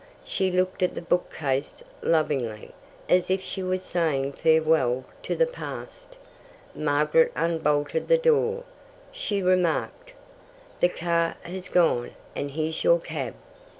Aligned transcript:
She 0.23 0.49
looked 0.49 0.81
at 0.81 0.95
the 0.95 1.01
bookcase 1.03 1.83
lovingly, 2.01 2.71
as 3.07 3.29
if 3.29 3.39
she 3.43 3.61
was 3.61 3.83
saying 3.83 4.31
farewell 4.33 5.05
to 5.21 5.35
the 5.35 5.45
past. 5.45 6.17
Margaret 6.73 7.31
unbolted 7.35 8.07
the 8.07 8.17
door. 8.17 8.63
She 9.11 9.43
remarked: 9.43 10.13
"The 10.79 10.89
car 10.89 11.35
has 11.43 11.69
gone, 11.69 12.15
and 12.35 12.49
here's 12.49 12.83
your 12.83 12.99
cab." 12.99 13.35